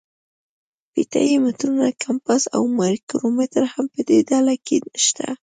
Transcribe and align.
فیته 0.91 1.19
یي 1.29 1.37
مترونه، 1.45 1.87
کمپاس 2.03 2.43
او 2.55 2.63
مایکرومتر 2.79 3.63
هم 3.73 3.85
په 3.93 4.01
دې 4.07 4.19
ډله 4.29 4.55
کې 4.65 4.77
شته. 5.05 5.27